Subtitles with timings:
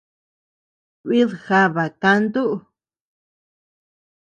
[1.01, 2.43] Kuid jaba kaantu.